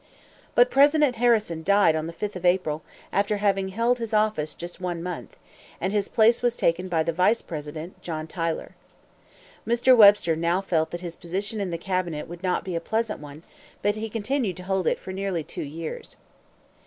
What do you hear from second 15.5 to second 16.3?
years.